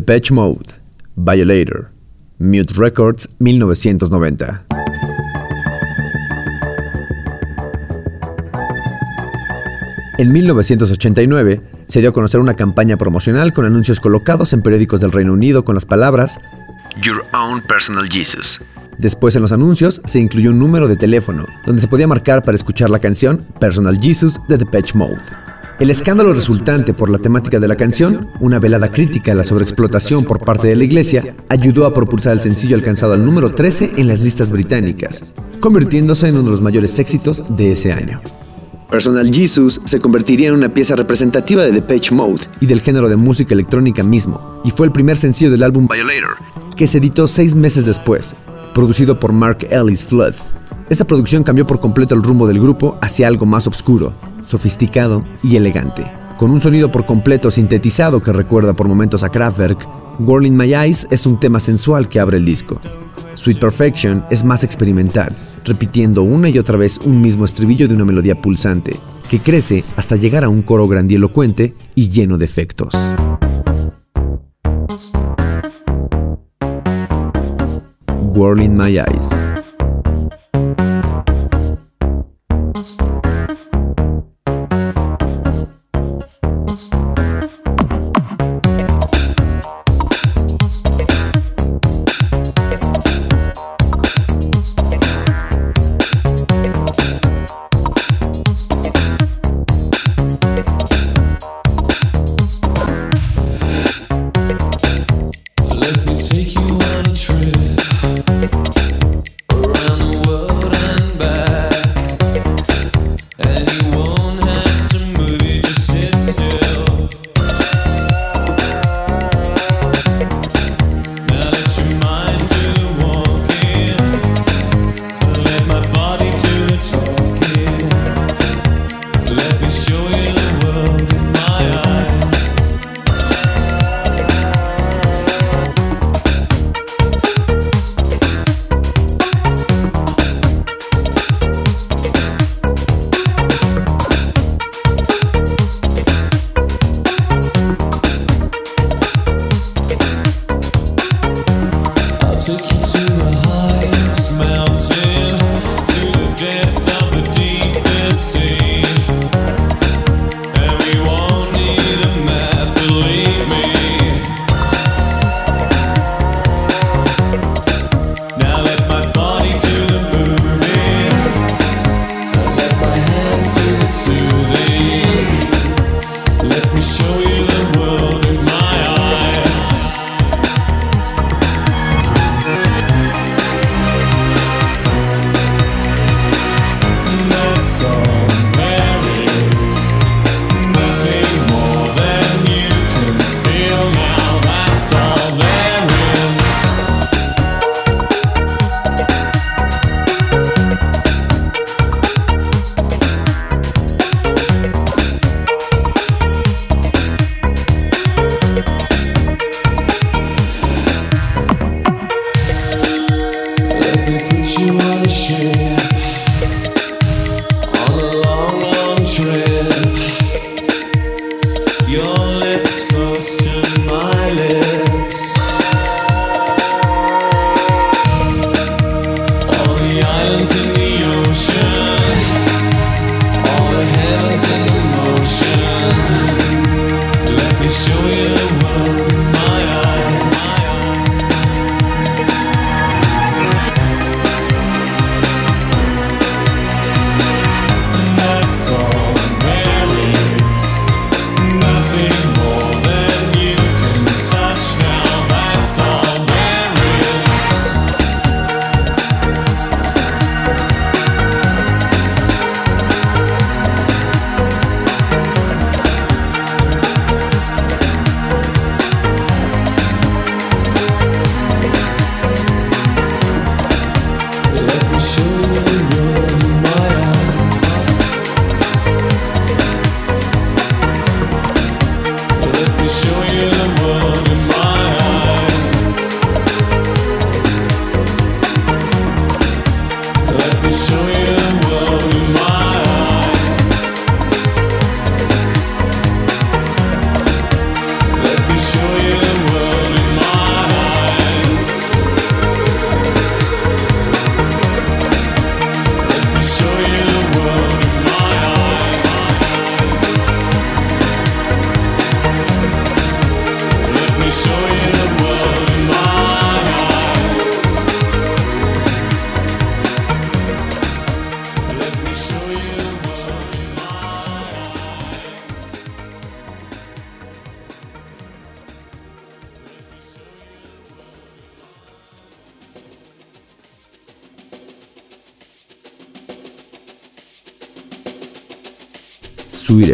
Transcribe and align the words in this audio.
Patch 0.00 0.30
Mode, 0.30 0.74
Violator, 1.16 1.90
Mute 2.38 2.74
Records 2.76 3.36
1990. 3.38 4.66
En 10.18 10.32
1989 10.32 11.60
se 11.86 12.00
dio 12.00 12.10
a 12.10 12.12
conocer 12.12 12.40
una 12.40 12.54
campaña 12.54 12.96
promocional 12.96 13.52
con 13.52 13.66
anuncios 13.66 14.00
colocados 14.00 14.52
en 14.54 14.62
periódicos 14.62 15.00
del 15.00 15.12
Reino 15.12 15.34
Unido 15.34 15.64
con 15.64 15.74
las 15.74 15.84
palabras 15.84 16.40
Your 17.02 17.24
Own 17.34 17.60
Personal 17.60 18.08
Jesus. 18.08 18.60
Después 18.98 19.36
en 19.36 19.42
los 19.42 19.52
anuncios 19.52 20.00
se 20.04 20.18
incluyó 20.18 20.50
un 20.52 20.58
número 20.58 20.88
de 20.88 20.96
teléfono 20.96 21.44
donde 21.66 21.82
se 21.82 21.88
podía 21.88 22.06
marcar 22.06 22.44
para 22.44 22.56
escuchar 22.56 22.88
la 22.88 22.98
canción 22.98 23.46
Personal 23.60 23.98
Jesus 24.00 24.40
de 24.48 24.64
Patch 24.64 24.94
Mode. 24.94 25.55
El 25.78 25.90
escándalo 25.90 26.32
resultante 26.32 26.94
por 26.94 27.10
la 27.10 27.18
temática 27.18 27.60
de 27.60 27.68
la 27.68 27.76
canción, 27.76 28.30
una 28.40 28.58
velada 28.58 28.90
crítica 28.90 29.32
a 29.32 29.34
la 29.34 29.44
sobreexplotación 29.44 30.24
por 30.24 30.42
parte 30.42 30.68
de 30.68 30.74
la 30.76 30.84
iglesia, 30.84 31.36
ayudó 31.50 31.84
a 31.84 31.92
propulsar 31.92 32.32
el 32.32 32.40
sencillo 32.40 32.76
alcanzado 32.76 33.12
al 33.12 33.22
número 33.22 33.54
13 33.54 33.92
en 33.98 34.08
las 34.08 34.20
listas 34.20 34.50
británicas, 34.50 35.34
convirtiéndose 35.60 36.28
en 36.28 36.36
uno 36.36 36.44
de 36.44 36.50
los 36.52 36.62
mayores 36.62 36.98
éxitos 36.98 37.56
de 37.58 37.72
ese 37.72 37.92
año. 37.92 38.22
Personal 38.90 39.30
Jesus 39.30 39.82
se 39.84 40.00
convertiría 40.00 40.48
en 40.48 40.54
una 40.54 40.70
pieza 40.70 40.96
representativa 40.96 41.62
de 41.62 41.72
Depeche 41.72 42.14
Mode 42.14 42.46
y 42.60 42.66
del 42.66 42.80
género 42.80 43.10
de 43.10 43.16
música 43.16 43.52
electrónica 43.52 44.02
mismo, 44.02 44.62
y 44.64 44.70
fue 44.70 44.86
el 44.86 44.92
primer 44.92 45.18
sencillo 45.18 45.50
del 45.50 45.62
álbum 45.62 45.88
Violator, 45.88 46.36
que 46.74 46.86
se 46.86 46.98
editó 46.98 47.26
seis 47.26 47.54
meses 47.54 47.84
después, 47.84 48.34
producido 48.72 49.20
por 49.20 49.34
Mark 49.34 49.66
Ellis 49.70 50.06
Flood. 50.06 50.36
Esta 50.88 51.04
producción 51.04 51.42
cambió 51.42 51.66
por 51.66 51.80
completo 51.80 52.14
el 52.14 52.22
rumbo 52.22 52.46
del 52.46 52.60
grupo 52.60 52.96
hacia 53.02 53.28
algo 53.28 53.44
más 53.44 53.66
oscuro, 53.66 54.14
sofisticado 54.46 55.24
y 55.42 55.56
elegante. 55.56 56.10
Con 56.38 56.50
un 56.50 56.60
sonido 56.60 56.92
por 56.92 57.06
completo 57.06 57.50
sintetizado 57.50 58.22
que 58.22 58.32
recuerda 58.32 58.74
por 58.74 58.88
momentos 58.88 59.24
a 59.24 59.30
Kraftwerk, 59.30 59.88
Whirling 60.18 60.56
My 60.56 60.72
Eyes 60.74 61.08
es 61.10 61.26
un 61.26 61.38
tema 61.40 61.60
sensual 61.60 62.08
que 62.08 62.20
abre 62.20 62.38
el 62.38 62.44
disco. 62.44 62.80
Sweet 63.34 63.58
Perfection 63.58 64.24
es 64.30 64.44
más 64.44 64.64
experimental, 64.64 65.36
repitiendo 65.64 66.22
una 66.22 66.48
y 66.48 66.58
otra 66.58 66.78
vez 66.78 66.98
un 67.04 67.20
mismo 67.20 67.44
estribillo 67.44 67.88
de 67.88 67.94
una 67.94 68.04
melodía 68.04 68.40
pulsante, 68.40 68.96
que 69.28 69.40
crece 69.40 69.84
hasta 69.96 70.16
llegar 70.16 70.44
a 70.44 70.48
un 70.48 70.62
coro 70.62 70.88
grandilocuente 70.88 71.74
y 71.94 72.08
lleno 72.08 72.38
de 72.38 72.44
efectos. 72.44 72.94
Whirling 78.34 78.76
My 78.76 78.98
Eyes 78.98 79.55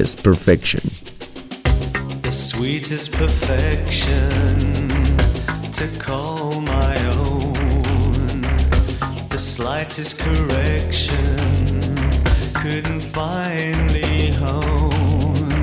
sweetest 0.05 0.25
perfection. 0.25 0.81
The 2.23 2.33
sweetest 2.33 3.13
perfection 3.13 4.59
to 5.75 5.87
call 6.01 6.61
my 6.61 6.97
own. 7.19 7.53
The 9.29 9.39
slightest 9.39 10.19
correction 10.19 11.37
couldn't 12.53 13.01
finally 13.01 14.33
hone. 14.33 15.55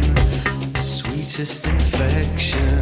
The 0.71 0.79
sweetest 0.79 1.67
infection 1.67 2.79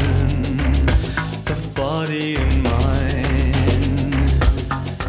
of 1.47 1.75
body 1.75 2.35
and 2.35 2.63
mind. 2.63 3.55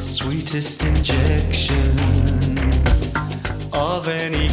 Sweetest 0.02 0.82
injection 0.82 1.98
of 3.74 4.08
any 4.08 4.48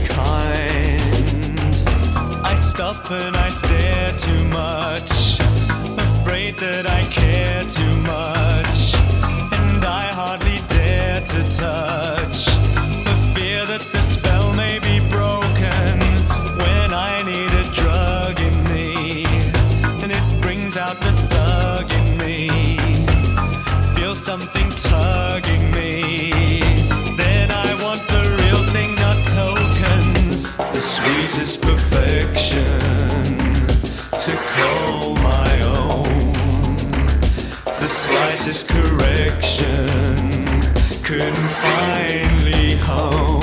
and 3.12 3.36
I 3.36 3.50
stare 3.50 4.10
too 4.18 4.44
much. 4.46 5.40
Afraid 5.98 6.56
that 6.58 6.86
I 6.90 7.04
care 7.04 7.62
too 7.64 7.96
much. 8.02 8.96
And 9.60 9.84
I 9.84 10.06
hardly 10.20 10.60
dare 10.68 11.22
to 11.22 11.42
touch. 11.66 12.50
For 13.06 13.18
fear 13.36 13.66
that 13.66 13.86
the 13.92 14.02
spell 14.02 14.54
may 14.54 14.80
be 14.80 15.00
broken. 15.10 15.94
When 16.64 16.90
I 16.94 17.24
need 17.32 17.52
a 17.64 17.66
drug 17.80 18.40
in 18.40 18.56
me. 18.74 19.26
And 20.04 20.12
it 20.12 20.26
brings 20.42 20.78
out 20.78 21.00
the 21.02 21.14
thug 21.32 21.92
in 21.92 22.18
me. 22.18 22.78
Feel 23.96 24.16
something 24.16 24.70
tugging 24.70 25.75
slightest 38.46 38.68
correction 38.68 39.88
couldn't 41.02 41.34
finally 41.34 42.76
hone. 42.78 43.35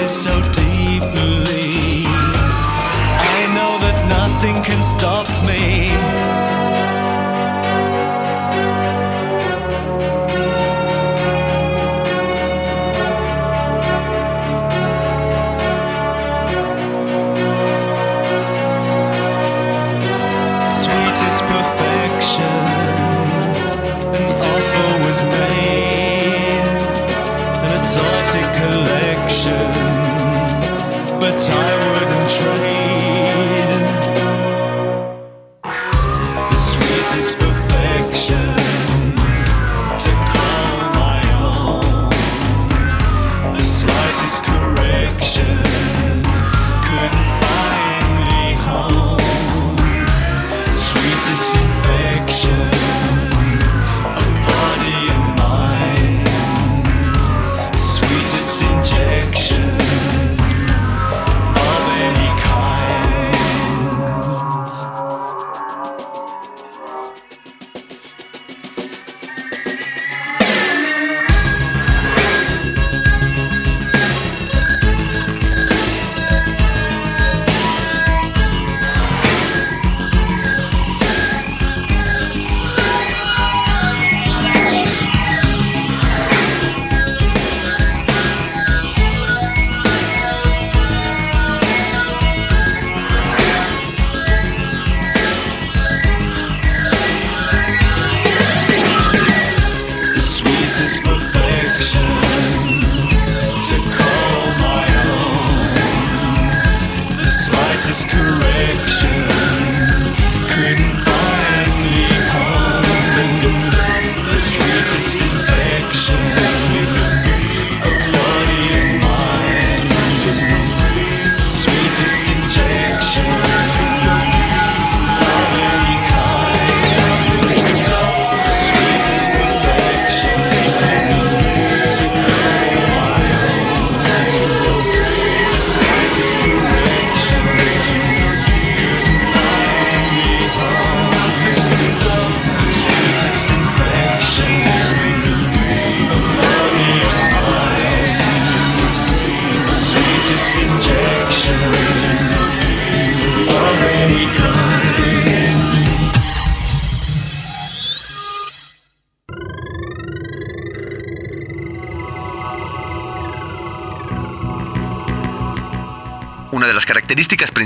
she's 0.00 0.10
so 0.10 0.40
deep. 0.52 0.69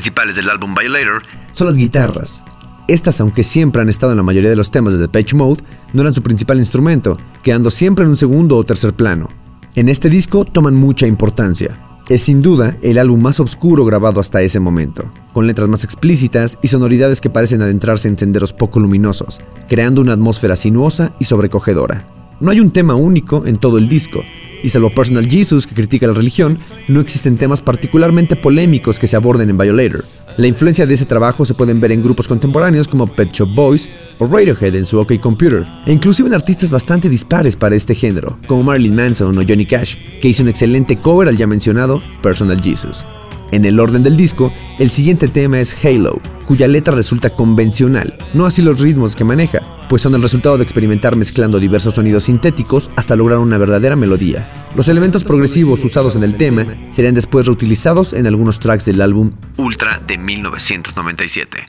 Principales 0.04 0.36
del 0.36 0.50
álbum 0.50 0.74
Violator 0.74 1.22
son 1.52 1.68
las 1.68 1.78
guitarras. 1.78 2.44
Estas, 2.88 3.22
aunque 3.22 3.42
siempre 3.42 3.80
han 3.80 3.88
estado 3.88 4.12
en 4.12 4.18
la 4.18 4.22
mayoría 4.22 4.50
de 4.50 4.56
los 4.56 4.70
temas 4.70 4.92
de 4.92 4.98
Depeche 4.98 5.34
Mode, 5.34 5.62
no 5.94 6.02
eran 6.02 6.12
su 6.12 6.22
principal 6.22 6.58
instrumento, 6.58 7.16
quedando 7.42 7.70
siempre 7.70 8.04
en 8.04 8.10
un 8.10 8.16
segundo 8.18 8.58
o 8.58 8.64
tercer 8.64 8.92
plano. 8.92 9.30
En 9.74 9.88
este 9.88 10.10
disco 10.10 10.44
toman 10.44 10.74
mucha 10.74 11.06
importancia. 11.06 11.80
Es 12.10 12.20
sin 12.20 12.42
duda 12.42 12.76
el 12.82 12.98
álbum 12.98 13.22
más 13.22 13.40
oscuro 13.40 13.86
grabado 13.86 14.20
hasta 14.20 14.42
ese 14.42 14.60
momento, 14.60 15.10
con 15.32 15.46
letras 15.46 15.68
más 15.68 15.84
explícitas 15.84 16.58
y 16.60 16.68
sonoridades 16.68 17.22
que 17.22 17.30
parecen 17.30 17.62
adentrarse 17.62 18.08
en 18.08 18.18
senderos 18.18 18.52
poco 18.52 18.80
luminosos, 18.80 19.40
creando 19.70 20.02
una 20.02 20.12
atmósfera 20.12 20.54
sinuosa 20.54 21.14
y 21.18 21.24
sobrecogedora. 21.24 22.06
No 22.40 22.50
hay 22.50 22.60
un 22.60 22.72
tema 22.72 22.94
único 22.94 23.46
en 23.46 23.56
todo 23.56 23.78
el 23.78 23.88
disco, 23.88 24.22
y 24.64 24.70
salvo 24.70 24.92
Personal 24.92 25.28
Jesus, 25.28 25.66
que 25.66 25.74
critica 25.74 26.06
la 26.06 26.14
religión, 26.14 26.58
no 26.88 27.00
existen 27.00 27.36
temas 27.36 27.60
particularmente 27.60 28.34
polémicos 28.34 28.98
que 28.98 29.06
se 29.06 29.14
aborden 29.14 29.50
en 29.50 29.58
Violator. 29.58 30.04
La 30.38 30.48
influencia 30.48 30.86
de 30.86 30.94
ese 30.94 31.04
trabajo 31.04 31.44
se 31.44 31.54
pueden 31.54 31.80
ver 31.80 31.92
en 31.92 32.02
grupos 32.02 32.26
contemporáneos 32.26 32.88
como 32.88 33.06
Pet 33.06 33.30
Shop 33.30 33.54
Boys 33.54 33.88
o 34.18 34.26
Radiohead 34.26 34.74
en 34.74 34.86
su 34.86 34.98
OK 34.98 35.20
Computer, 35.20 35.64
e 35.86 35.92
inclusive 35.92 36.28
en 36.28 36.34
artistas 36.34 36.70
bastante 36.70 37.08
dispares 37.08 37.54
para 37.54 37.76
este 37.76 37.94
género, 37.94 38.38
como 38.48 38.64
Marilyn 38.64 38.96
Manson 38.96 39.38
o 39.38 39.42
Johnny 39.46 39.66
Cash, 39.66 39.96
que 40.20 40.28
hizo 40.28 40.42
un 40.42 40.48
excelente 40.48 40.96
cover 40.96 41.28
al 41.28 41.36
ya 41.36 41.46
mencionado 41.46 42.02
Personal 42.22 42.60
Jesus. 42.60 43.06
En 43.54 43.64
el 43.64 43.78
orden 43.78 44.02
del 44.02 44.16
disco, 44.16 44.52
el 44.80 44.90
siguiente 44.90 45.28
tema 45.28 45.60
es 45.60 45.84
Halo, 45.84 46.20
cuya 46.44 46.66
letra 46.66 46.92
resulta 46.92 47.30
convencional, 47.30 48.18
no 48.32 48.46
así 48.46 48.62
los 48.62 48.80
ritmos 48.80 49.14
que 49.14 49.22
maneja, 49.22 49.60
pues 49.88 50.02
son 50.02 50.12
el 50.16 50.22
resultado 50.22 50.56
de 50.56 50.64
experimentar 50.64 51.14
mezclando 51.14 51.60
diversos 51.60 51.94
sonidos 51.94 52.24
sintéticos 52.24 52.90
hasta 52.96 53.14
lograr 53.14 53.38
una 53.38 53.56
verdadera 53.56 53.94
melodía. 53.94 54.66
Los 54.74 54.88
elementos 54.88 55.22
progresivos 55.22 55.84
usados 55.84 56.16
en 56.16 56.24
el 56.24 56.34
tema 56.34 56.66
serían 56.90 57.14
después 57.14 57.46
reutilizados 57.46 58.12
en 58.12 58.26
algunos 58.26 58.58
tracks 58.58 58.86
del 58.86 59.00
álbum 59.00 59.30
Ultra 59.56 60.02
de 60.04 60.18
1997. 60.18 61.66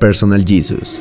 Personal 0.00 0.44
Jesus. 0.44 1.00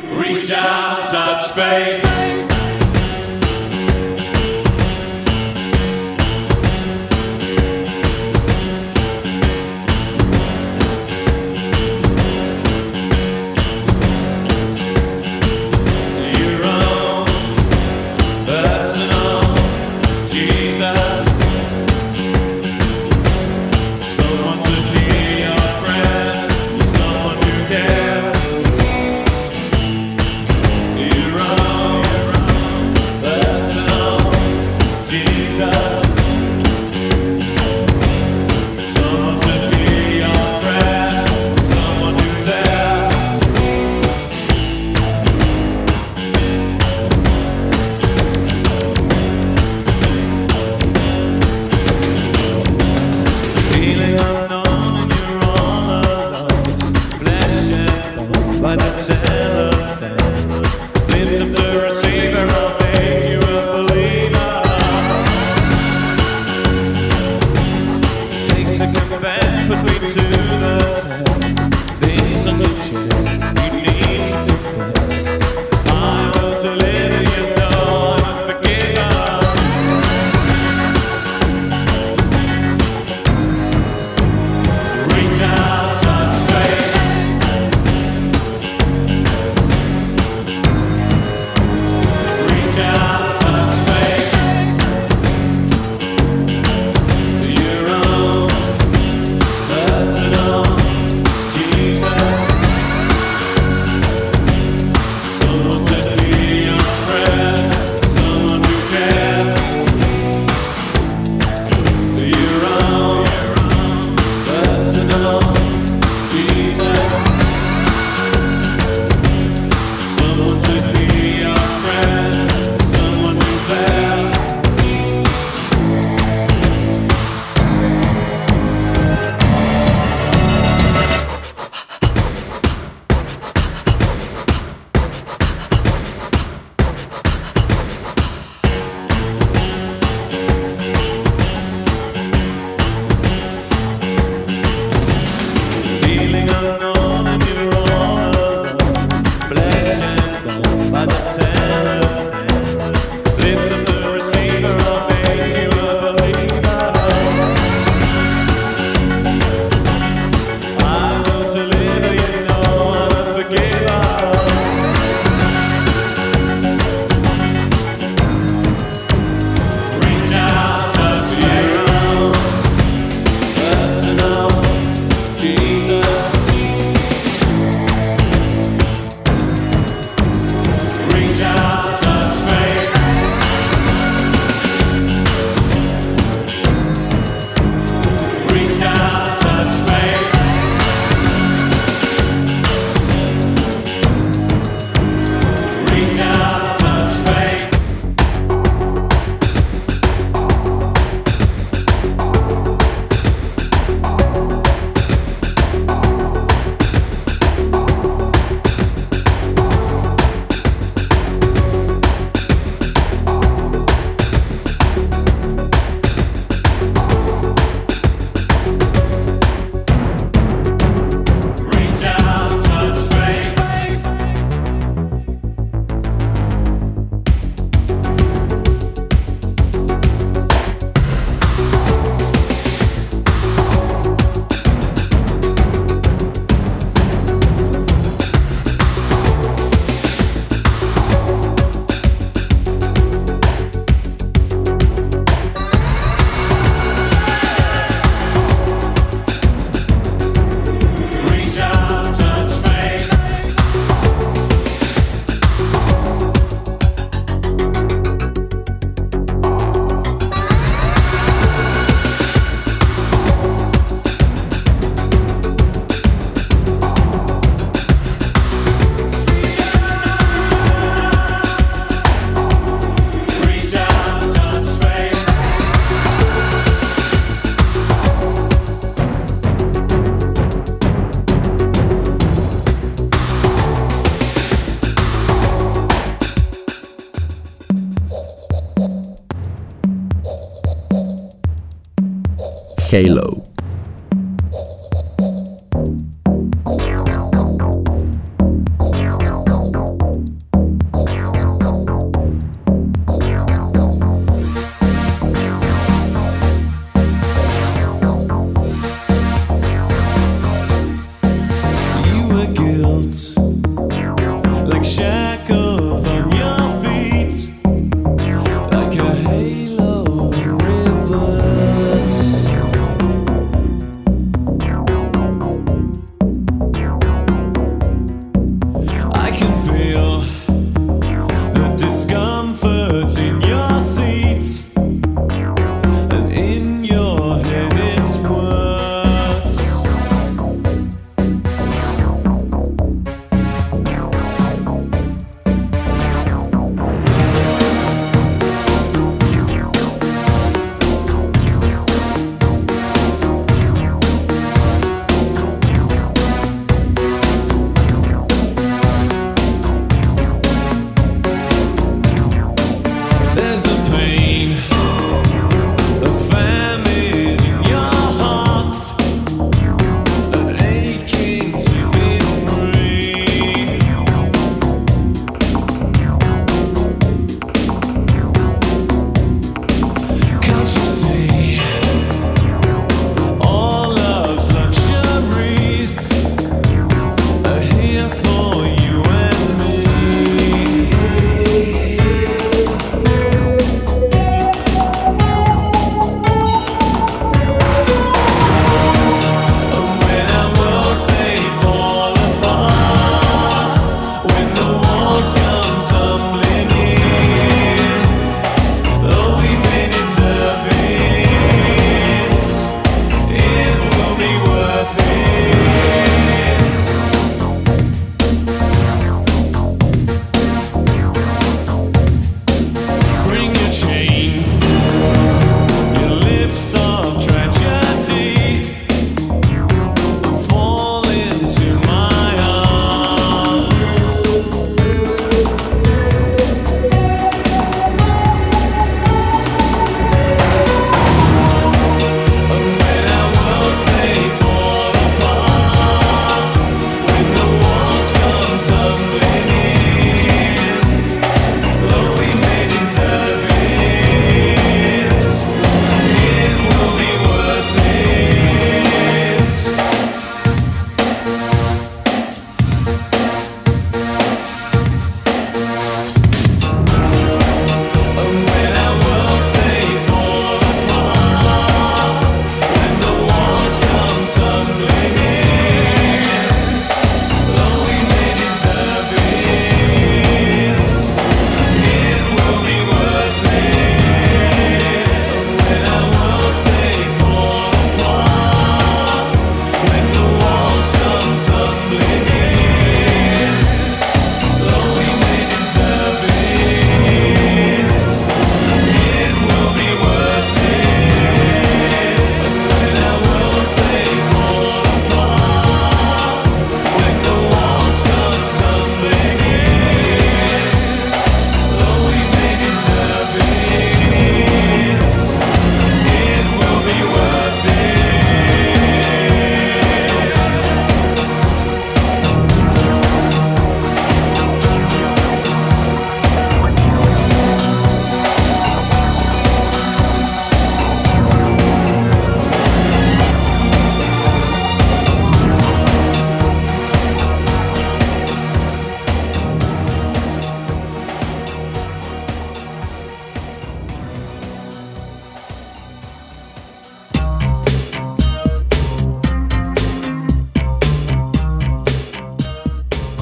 Halo. 292.94 293.33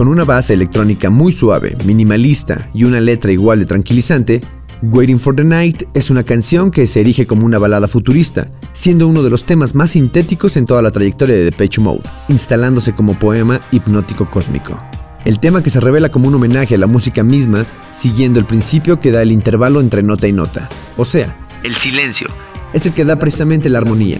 Con 0.01 0.07
una 0.07 0.25
base 0.25 0.55
electrónica 0.55 1.11
muy 1.11 1.31
suave, 1.31 1.77
minimalista 1.85 2.71
y 2.73 2.85
una 2.85 2.99
letra 2.99 3.31
igual 3.31 3.59
de 3.59 3.67
tranquilizante, 3.67 4.41
Waiting 4.81 5.19
for 5.19 5.35
the 5.35 5.43
Night 5.43 5.83
es 5.93 6.09
una 6.09 6.23
canción 6.23 6.71
que 6.71 6.87
se 6.87 7.01
erige 7.01 7.27
como 7.27 7.45
una 7.45 7.59
balada 7.59 7.87
futurista, 7.87 8.47
siendo 8.73 9.07
uno 9.07 9.21
de 9.21 9.29
los 9.29 9.45
temas 9.45 9.75
más 9.75 9.91
sintéticos 9.91 10.57
en 10.57 10.65
toda 10.65 10.81
la 10.81 10.89
trayectoria 10.89 11.35
de 11.35 11.43
Depeche 11.43 11.81
Mode, 11.81 12.01
instalándose 12.29 12.93
como 12.93 13.13
poema 13.19 13.61
hipnótico 13.71 14.27
cósmico. 14.27 14.81
El 15.23 15.39
tema 15.39 15.61
que 15.61 15.69
se 15.69 15.79
revela 15.79 16.09
como 16.09 16.29
un 16.29 16.33
homenaje 16.33 16.73
a 16.73 16.79
la 16.79 16.87
música 16.87 17.21
misma, 17.21 17.67
siguiendo 17.91 18.39
el 18.39 18.47
principio 18.47 18.99
que 18.99 19.11
da 19.11 19.21
el 19.21 19.31
intervalo 19.31 19.81
entre 19.81 20.01
nota 20.01 20.27
y 20.27 20.31
nota, 20.31 20.67
o 20.97 21.05
sea, 21.05 21.37
el 21.61 21.75
silencio, 21.75 22.27
es 22.73 22.87
el 22.87 22.93
que 22.93 23.05
da 23.05 23.17
precisamente 23.17 23.69
la 23.69 23.77
armonía. 23.77 24.17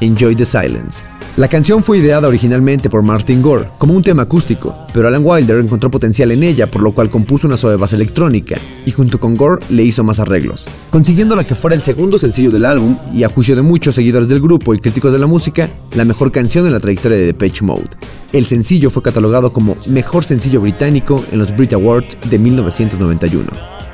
Enjoy 0.00 0.36
the 0.36 0.44
silence, 0.44 1.02
la 1.36 1.48
canción 1.48 1.84
fue 1.84 1.98
ideada 1.98 2.28
originalmente 2.28 2.88
por 2.88 3.02
Martin 3.02 3.42
Gore 3.42 3.68
como 3.76 3.92
un 3.92 4.02
tema 4.02 4.22
acústico, 4.22 4.74
pero 4.94 5.06
Alan 5.06 5.20
Wilder 5.22 5.58
encontró 5.58 5.90
potencial 5.90 6.30
en 6.30 6.42
ella, 6.42 6.70
por 6.70 6.80
lo 6.80 6.92
cual 6.92 7.10
compuso 7.10 7.46
una 7.46 7.58
suave 7.58 7.76
base 7.76 7.94
electrónica 7.94 8.56
y 8.86 8.90
junto 8.90 9.20
con 9.20 9.36
Gore 9.36 9.62
le 9.68 9.82
hizo 9.82 10.02
más 10.02 10.18
arreglos, 10.18 10.66
consiguiendo 10.88 11.36
la 11.36 11.44
que 11.44 11.54
fuera 11.54 11.76
el 11.76 11.82
segundo 11.82 12.16
sencillo 12.16 12.50
del 12.50 12.64
álbum 12.64 12.96
y 13.12 13.22
a 13.22 13.28
juicio 13.28 13.54
de 13.54 13.60
muchos 13.60 13.96
seguidores 13.96 14.30
del 14.30 14.40
grupo 14.40 14.72
y 14.72 14.78
críticos 14.78 15.12
de 15.12 15.18
la 15.18 15.26
música, 15.26 15.70
la 15.94 16.06
mejor 16.06 16.32
canción 16.32 16.64
en 16.64 16.72
la 16.72 16.80
trayectoria 16.80 17.18
de 17.18 17.26
Depeche 17.26 17.66
Mode. 17.66 17.90
El 18.32 18.46
sencillo 18.46 18.88
fue 18.88 19.02
catalogado 19.02 19.52
como 19.52 19.76
mejor 19.84 20.24
sencillo 20.24 20.62
británico 20.62 21.22
en 21.30 21.38
los 21.38 21.54
Brit 21.54 21.74
Awards 21.74 22.16
de 22.30 22.38
1991. 22.38 23.44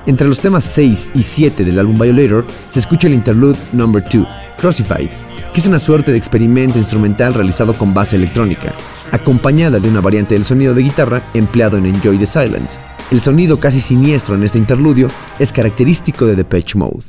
Entre 0.07 0.29
los 0.29 0.39
temas 0.39 0.63
6 0.65 1.09
y 1.17 1.25
7 1.25 1.65
del 1.65 1.81
álbum 1.81 1.99
Violator 1.99 2.47
se 2.69 2.79
escucha 2.79 3.09
el 3.09 3.15
interlude 3.15 3.59
Number 3.73 4.01
2, 4.01 4.25
Crucified, 4.61 5.11
que 5.53 5.61
es 5.61 5.67
una 5.67 5.79
suerte 5.79 6.13
de 6.13 6.19
experimento 6.19 6.79
instrumental 6.79 7.35
realizado 7.35 7.75
con 7.75 7.93
base 7.93 8.17
electrónica, 8.17 8.73
acompañada 9.11 9.79
de 9.79 9.89
una 9.89 10.01
variante 10.01 10.35
del 10.35 10.45
sonido 10.45 10.73
de 10.73 10.83
guitarra 10.83 11.23
empleado 11.35 11.77
en 11.77 11.87
Enjoy 11.87 12.17
the 12.17 12.27
Silence. 12.27 12.81
El 13.11 13.21
sonido 13.21 13.61
casi 13.61 13.81
siniestro 13.81 14.35
en 14.35 14.45
este 14.45 14.57
interludio 14.57 15.11
es 15.39 15.53
característico 15.53 16.27
de 16.27 16.37
Depeche 16.37 16.79
Mode. 16.79 17.05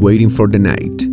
Waiting 0.00 0.30
for 0.30 0.48
the 0.50 0.58
Night. 0.58 1.07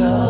go. 0.00 0.29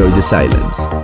Enjoy 0.00 0.14
the 0.14 0.22
Silence. 0.22 0.99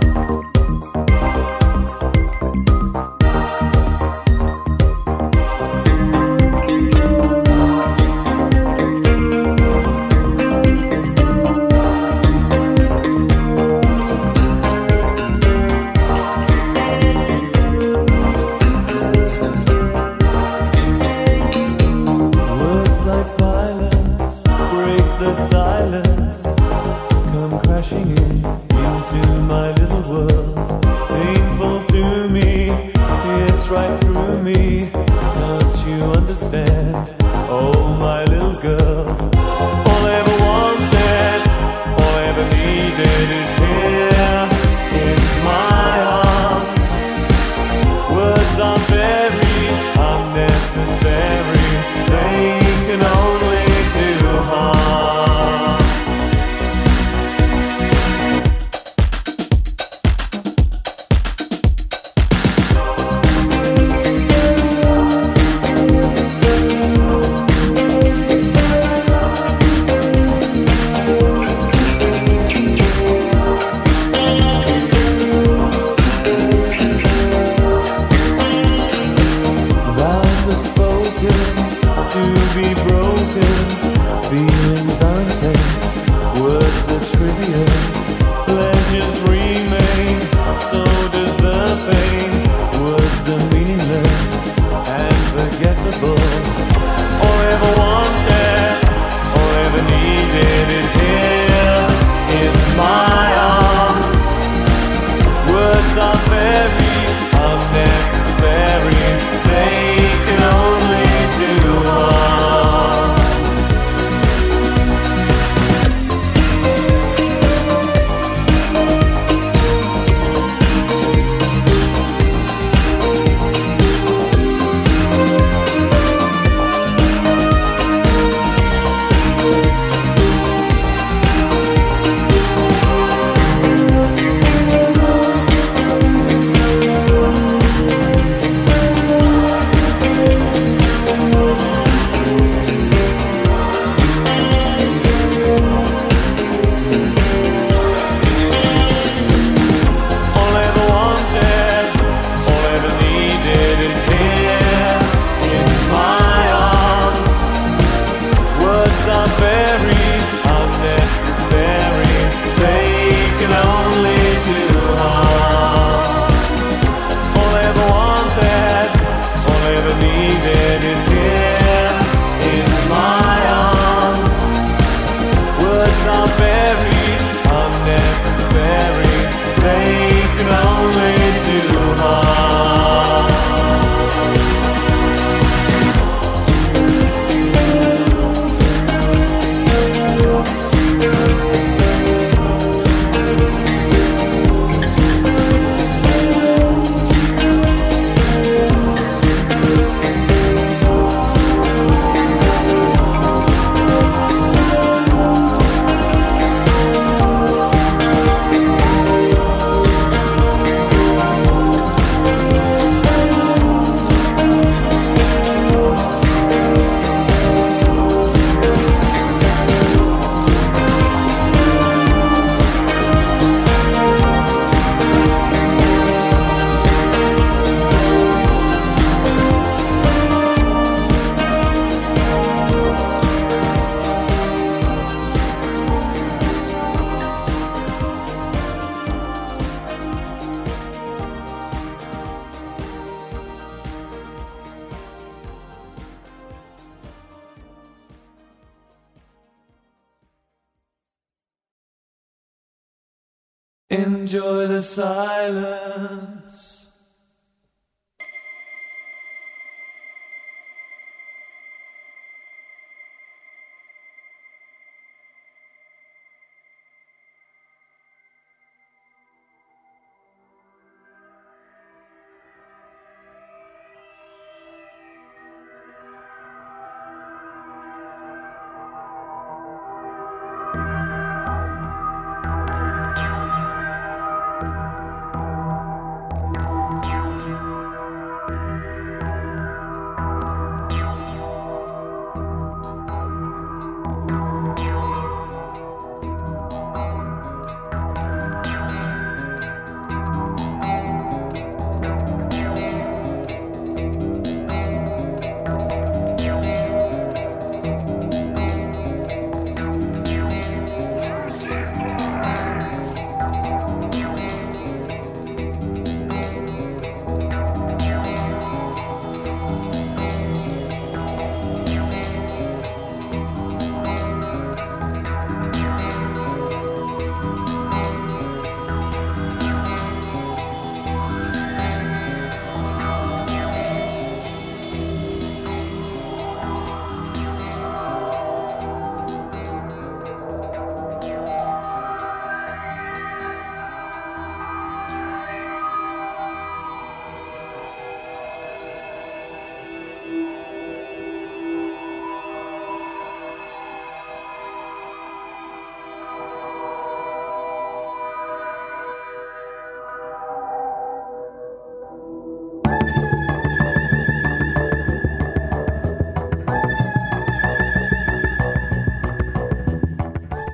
Silence. 255.87 256.76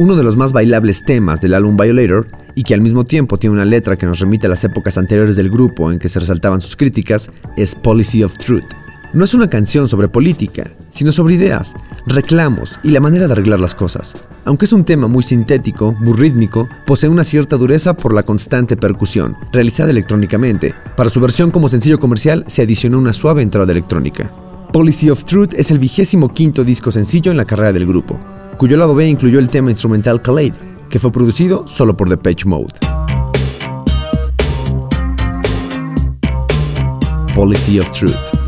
Uno 0.03 0.17
de 0.17 0.23
los 0.23 0.35
más 0.35 0.51
bailables 0.51 1.05
temas 1.05 1.39
del 1.39 1.53
álbum 1.53 1.77
Violator, 1.77 2.27
y 2.55 2.63
que 2.63 2.73
al 2.73 2.81
mismo 2.81 3.05
tiempo 3.05 3.37
tiene 3.37 3.53
una 3.53 3.63
letra 3.63 3.95
que 3.95 4.05
nos 4.05 4.19
remite 4.19 4.47
a 4.47 4.49
las 4.49 4.65
épocas 4.65 4.97
anteriores 4.97 5.37
del 5.37 5.49
grupo 5.49 5.93
en 5.93 5.97
que 5.97 6.09
se 6.09 6.19
resaltaban 6.19 6.59
sus 6.59 6.75
críticas, 6.75 7.31
es 7.55 7.73
Policy 7.73 8.21
of 8.21 8.37
Truth. 8.37 8.65
No 9.13 9.23
es 9.23 9.33
una 9.33 9.49
canción 9.49 9.87
sobre 9.87 10.09
política, 10.09 10.69
sino 10.89 11.13
sobre 11.13 11.35
ideas, 11.35 11.73
reclamos 12.05 12.81
y 12.83 12.89
la 12.89 12.99
manera 12.99 13.27
de 13.27 13.31
arreglar 13.31 13.61
las 13.61 13.75
cosas. 13.75 14.17
Aunque 14.43 14.65
es 14.65 14.73
un 14.73 14.83
tema 14.83 15.07
muy 15.07 15.23
sintético, 15.23 15.93
muy 16.01 16.17
rítmico, 16.17 16.67
posee 16.85 17.07
una 17.07 17.23
cierta 17.23 17.55
dureza 17.55 17.93
por 17.93 18.13
la 18.13 18.23
constante 18.23 18.75
percusión, 18.75 19.37
realizada 19.53 19.91
electrónicamente. 19.91 20.75
Para 20.97 21.09
su 21.09 21.21
versión 21.21 21.49
como 21.49 21.69
sencillo 21.69 22.01
comercial 22.01 22.43
se 22.47 22.63
adicionó 22.63 22.97
una 22.97 23.13
suave 23.13 23.41
entrada 23.41 23.71
electrónica. 23.71 24.29
Policy 24.73 25.11
of 25.11 25.23
Truth 25.23 25.53
es 25.55 25.71
el 25.71 25.79
vigésimo 25.79 26.33
quinto 26.33 26.65
disco 26.65 26.91
sencillo 26.91 27.31
en 27.31 27.37
la 27.37 27.45
carrera 27.45 27.71
del 27.71 27.85
grupo, 27.85 28.19
cuyo 28.57 28.77
lado 28.77 28.95
B 28.95 29.07
incluyó 29.07 29.39
el 29.39 29.49
tema 29.49 29.71
instrumental 29.71 30.21
Khaled, 30.21 30.53
que 30.89 30.99
fue 30.99 31.11
producido 31.11 31.67
solo 31.67 31.95
por 31.95 32.09
The 32.09 32.17
Page 32.17 32.45
Mode. 32.45 32.73
Policy 37.35 37.79
of 37.79 37.89
Truth. 37.91 38.42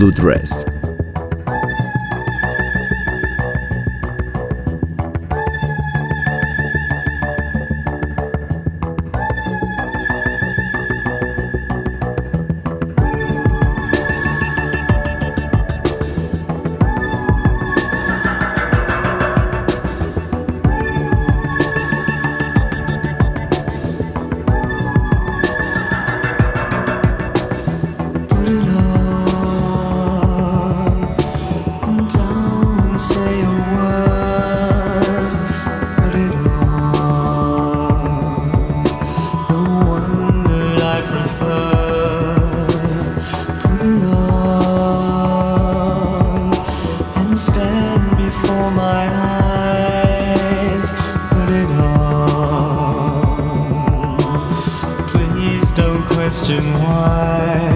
Blue 0.00 0.10
Dress. 0.10 0.69
question 56.30 56.74
why. 56.74 57.69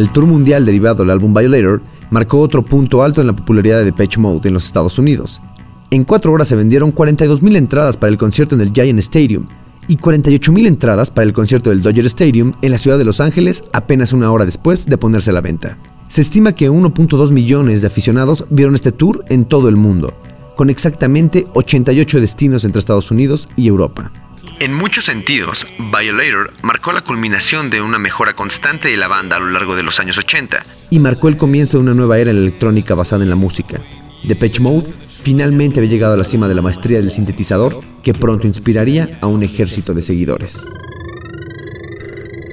El 0.00 0.10
tour 0.12 0.24
mundial 0.24 0.64
derivado 0.64 1.02
del 1.02 1.10
álbum 1.10 1.34
Violator 1.34 1.82
marcó 2.08 2.40
otro 2.40 2.64
punto 2.64 3.02
alto 3.02 3.20
en 3.20 3.26
la 3.26 3.36
popularidad 3.36 3.80
de 3.80 3.84
Depeche 3.84 4.18
Mode 4.18 4.48
en 4.48 4.54
los 4.54 4.64
Estados 4.64 4.98
Unidos. 4.98 5.42
En 5.90 6.04
cuatro 6.04 6.32
horas 6.32 6.48
se 6.48 6.56
vendieron 6.56 6.94
42.000 6.94 7.54
entradas 7.54 7.98
para 7.98 8.10
el 8.10 8.16
concierto 8.16 8.54
en 8.54 8.62
el 8.62 8.72
Giant 8.72 8.98
Stadium 8.98 9.44
y 9.88 9.98
48.000 9.98 10.66
entradas 10.66 11.10
para 11.10 11.26
el 11.26 11.34
concierto 11.34 11.68
del 11.68 11.82
Dodger 11.82 12.06
Stadium 12.06 12.50
en 12.62 12.70
la 12.70 12.78
ciudad 12.78 12.96
de 12.96 13.04
Los 13.04 13.20
Ángeles 13.20 13.64
apenas 13.74 14.14
una 14.14 14.32
hora 14.32 14.46
después 14.46 14.86
de 14.86 14.96
ponerse 14.96 15.32
a 15.32 15.34
la 15.34 15.42
venta. 15.42 15.76
Se 16.08 16.22
estima 16.22 16.54
que 16.54 16.70
1.2 16.70 17.30
millones 17.30 17.82
de 17.82 17.88
aficionados 17.88 18.46
vieron 18.48 18.74
este 18.74 18.92
tour 18.92 19.22
en 19.28 19.44
todo 19.44 19.68
el 19.68 19.76
mundo, 19.76 20.14
con 20.56 20.70
exactamente 20.70 21.44
88 21.52 22.20
destinos 22.20 22.64
entre 22.64 22.78
Estados 22.78 23.10
Unidos 23.10 23.50
y 23.54 23.68
Europa. 23.68 24.10
En 24.58 24.74
muchos 24.74 25.04
sentidos, 25.06 25.66
Violator 25.78 26.52
marcó 26.62 26.92
la 26.92 27.02
culminación 27.02 27.70
de 27.70 27.80
una 27.80 27.98
mejora 27.98 28.34
constante 28.34 28.88
de 28.88 28.96
la 28.96 29.08
banda 29.08 29.36
a 29.36 29.40
lo 29.40 29.50
largo 29.50 29.74
de 29.74 29.82
los 29.82 30.00
años 30.00 30.18
80 30.18 30.64
y 30.90 30.98
marcó 30.98 31.28
el 31.28 31.36
comienzo 31.36 31.78
de 31.78 31.84
una 31.84 31.94
nueva 31.94 32.18
era 32.18 32.30
electrónica 32.30 32.94
basada 32.94 33.22
en 33.24 33.30
la 33.30 33.36
música. 33.36 33.80
Depeche 34.24 34.60
Mode 34.60 34.92
finalmente 35.22 35.80
había 35.80 35.90
llegado 35.90 36.14
a 36.14 36.18
la 36.18 36.24
cima 36.24 36.48
de 36.48 36.54
la 36.54 36.62
maestría 36.62 36.98
del 36.98 37.10
sintetizador 37.10 37.80
que 38.02 38.12
pronto 38.12 38.46
inspiraría 38.46 39.18
a 39.22 39.26
un 39.26 39.42
ejército 39.42 39.94
de 39.94 40.02
seguidores. 40.02 40.66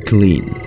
Clean. 0.06 0.67